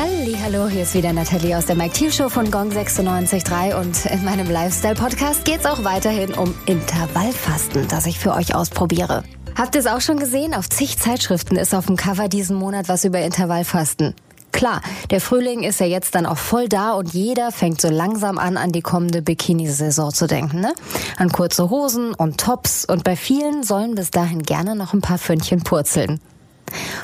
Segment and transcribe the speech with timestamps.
[0.00, 4.24] Hallo, hier ist wieder Nathalie aus der Mike Thiel Show von Gong 96.3 und in
[4.24, 9.24] meinem Lifestyle-Podcast geht es auch weiterhin um Intervallfasten, das ich für euch ausprobiere.
[9.56, 10.54] Habt ihr es auch schon gesehen?
[10.54, 14.14] Auf zig Zeitschriften ist auf dem Cover diesen Monat was über Intervallfasten.
[14.52, 18.38] Klar, der Frühling ist ja jetzt dann auch voll da und jeder fängt so langsam
[18.38, 20.72] an, an die kommende Bikini-Saison zu denken, ne?
[21.16, 25.18] An kurze Hosen und Tops und bei vielen sollen bis dahin gerne noch ein paar
[25.18, 26.20] Pfönnchen purzeln.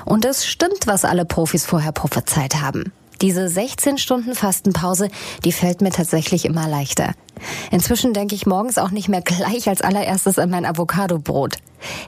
[0.04, 2.92] Und es stimmt, was alle Profis vorher prophezeit haben.
[3.20, 5.08] Diese 16 Stunden Fastenpause,
[5.44, 7.12] die fällt mir tatsächlich immer leichter.
[7.70, 11.56] Inzwischen denke ich morgens auch nicht mehr gleich als allererstes an mein Avocadobrot.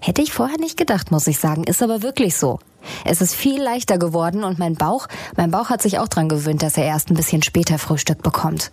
[0.00, 2.59] Hätte ich vorher nicht gedacht, muss ich sagen, ist aber wirklich so.
[3.05, 6.62] Es ist viel leichter geworden und mein Bauch, mein Bauch hat sich auch dran gewöhnt,
[6.62, 8.70] dass er erst ein bisschen später Frühstück bekommt.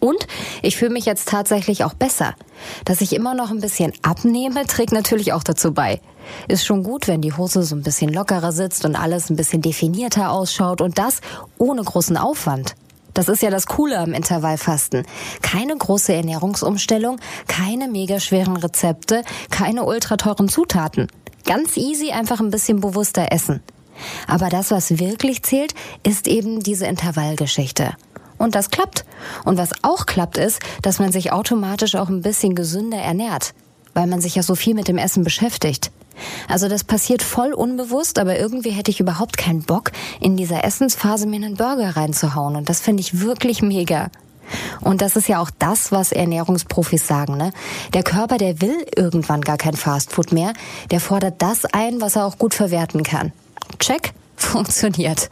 [0.00, 0.26] Und
[0.62, 2.34] ich fühle mich jetzt tatsächlich auch besser.
[2.84, 6.00] Dass ich immer noch ein bisschen abnehme, trägt natürlich auch dazu bei.
[6.48, 9.62] Ist schon gut, wenn die Hose so ein bisschen lockerer sitzt und alles ein bisschen
[9.62, 11.20] definierter ausschaut und das
[11.58, 12.74] ohne großen Aufwand.
[13.14, 15.04] Das ist ja das Coole am Intervallfasten.
[15.42, 21.08] Keine große Ernährungsumstellung, keine mega schweren Rezepte, keine ultra teuren Zutaten.
[21.44, 23.60] Ganz easy einfach ein bisschen bewusster essen.
[24.26, 27.94] Aber das, was wirklich zählt, ist eben diese Intervallgeschichte.
[28.40, 29.04] Und das klappt.
[29.44, 33.52] Und was auch klappt, ist, dass man sich automatisch auch ein bisschen gesünder ernährt,
[33.92, 35.92] weil man sich ja so viel mit dem Essen beschäftigt.
[36.48, 41.26] Also das passiert voll unbewusst, aber irgendwie hätte ich überhaupt keinen Bock, in dieser Essensphase
[41.26, 42.56] mir einen Burger reinzuhauen.
[42.56, 44.10] Und das finde ich wirklich mega.
[44.80, 47.52] Und das ist ja auch das, was Ernährungsprofis sagen, ne?
[47.92, 50.54] Der Körper, der will irgendwann gar kein Fastfood mehr.
[50.90, 53.32] Der fordert das ein, was er auch gut verwerten kann.
[53.78, 54.14] Check,
[54.46, 55.30] funktioniert.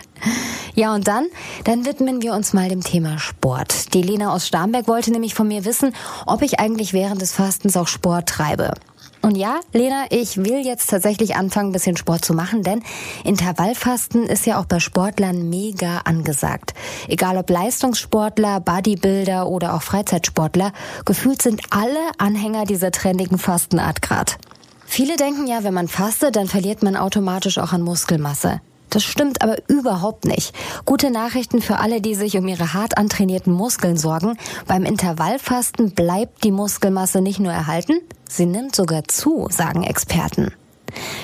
[0.75, 1.27] Ja, und dann,
[1.65, 3.95] dann widmen wir uns mal dem Thema Sport.
[3.95, 5.95] Die Lena aus Starnberg wollte nämlich von mir wissen,
[6.27, 8.75] ob ich eigentlich während des Fastens auch Sport treibe.
[9.21, 12.83] Und ja, Lena, ich will jetzt tatsächlich anfangen, ein bisschen Sport zu machen, denn
[13.25, 16.75] Intervallfasten ist ja auch bei Sportlern mega angesagt.
[17.09, 20.73] Egal ob Leistungssportler, Bodybuilder oder auch Freizeitsportler,
[21.05, 24.39] gefühlt sind alle Anhänger dieser trendigen Fastenart grad.
[24.87, 28.61] Viele denken ja, wenn man fastet, dann verliert man automatisch auch an Muskelmasse.
[28.91, 30.55] Das stimmt aber überhaupt nicht.
[30.85, 34.37] Gute Nachrichten für alle, die sich um ihre hart antrainierten Muskeln sorgen.
[34.67, 40.53] Beim Intervallfasten bleibt die Muskelmasse nicht nur erhalten, sie nimmt sogar zu, sagen Experten.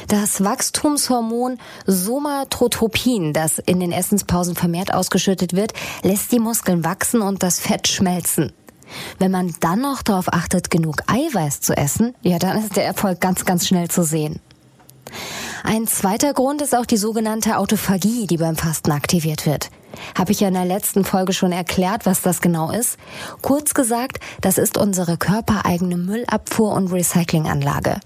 [0.09, 7.43] Das Wachstumshormon Somatotropin, das in den Essenspausen vermehrt ausgeschüttet wird, lässt die Muskeln wachsen und
[7.43, 8.53] das Fett schmelzen.
[9.19, 13.21] Wenn man dann noch darauf achtet, genug Eiweiß zu essen, ja, dann ist der Erfolg
[13.21, 14.41] ganz, ganz schnell zu sehen.
[15.67, 19.71] Ein zweiter Grund ist auch die sogenannte Autophagie, die beim Fasten aktiviert wird.
[20.17, 22.99] Habe ich ja in der letzten Folge schon erklärt, was das genau ist.
[23.41, 27.99] Kurz gesagt, das ist unsere körpereigene Müllabfuhr und Recyclinganlage.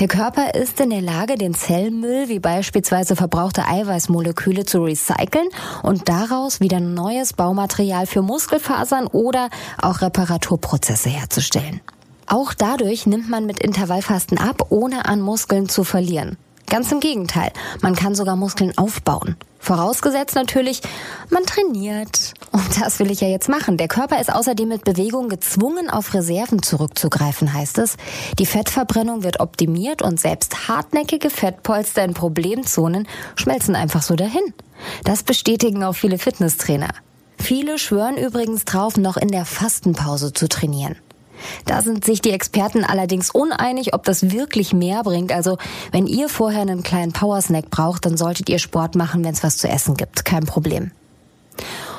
[0.00, 5.48] Der Körper ist in der Lage, den Zellmüll wie beispielsweise verbrauchte Eiweißmoleküle zu recyceln
[5.84, 11.80] und daraus wieder neues Baumaterial für Muskelfasern oder auch Reparaturprozesse herzustellen.
[12.26, 16.36] Auch dadurch nimmt man mit Intervallfasten ab, ohne an Muskeln zu verlieren.
[16.70, 19.36] Ganz im Gegenteil, man kann sogar Muskeln aufbauen.
[19.58, 20.82] Vorausgesetzt natürlich,
[21.30, 22.34] man trainiert.
[22.52, 23.76] Und das will ich ja jetzt machen.
[23.76, 27.96] Der Körper ist außerdem mit Bewegung gezwungen, auf Reserven zurückzugreifen, heißt es.
[28.38, 34.54] Die Fettverbrennung wird optimiert und selbst hartnäckige Fettpolster in Problemzonen schmelzen einfach so dahin.
[35.04, 36.90] Das bestätigen auch viele Fitnesstrainer.
[37.38, 40.96] Viele schwören übrigens drauf, noch in der Fastenpause zu trainieren.
[41.66, 45.32] Da sind sich die Experten allerdings uneinig, ob das wirklich mehr bringt.
[45.32, 45.58] Also
[45.92, 49.56] wenn ihr vorher einen kleinen Powersnack braucht, dann solltet ihr Sport machen, wenn es was
[49.56, 50.24] zu essen gibt.
[50.24, 50.90] Kein Problem.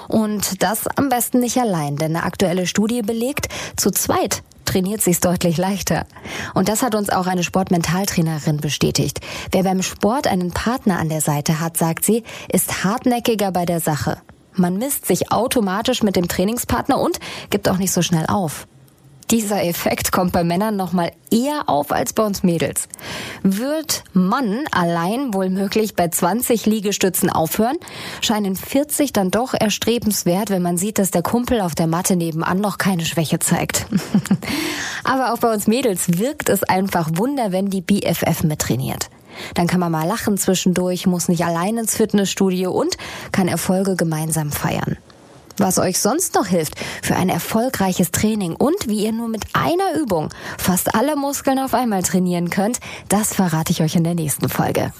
[0.07, 5.19] Und das am besten nicht allein, denn eine aktuelle Studie belegt, zu zweit trainiert sich's
[5.19, 6.05] deutlich leichter.
[6.53, 9.19] Und das hat uns auch eine Sportmentaltrainerin bestätigt.
[9.51, 13.79] Wer beim Sport einen Partner an der Seite hat, sagt sie, ist hartnäckiger bei der
[13.79, 14.17] Sache.
[14.53, 18.67] Man misst sich automatisch mit dem Trainingspartner und gibt auch nicht so schnell auf.
[19.31, 22.89] Dieser Effekt kommt bei Männern noch mal eher auf als bei uns Mädels.
[23.43, 27.77] Wird Mann allein wohl möglich bei 20 Liegestützen aufhören,
[28.21, 32.59] scheinen 40 dann doch erstrebenswert, wenn man sieht, dass der Kumpel auf der Matte nebenan
[32.59, 33.85] noch keine Schwäche zeigt.
[35.03, 39.11] Aber auch bei uns Mädels wirkt es einfach Wunder, wenn die BFF mittrainiert.
[39.53, 42.97] Dann kann man mal lachen zwischendurch, muss nicht allein ins Fitnessstudio und
[43.31, 44.97] kann Erfolge gemeinsam feiern
[45.59, 49.99] was euch sonst noch hilft für ein erfolgreiches Training und wie ihr nur mit einer
[49.99, 52.79] Übung fast alle Muskeln auf einmal trainieren könnt,
[53.09, 54.91] das verrate ich euch in der nächsten Folge.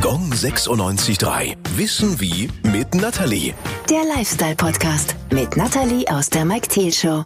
[0.00, 1.54] Gong 96.3.
[1.76, 3.54] Wissen wie mit Natalie.
[3.88, 7.22] Der Lifestyle-Podcast mit Natalie aus der Mike Thiel Show.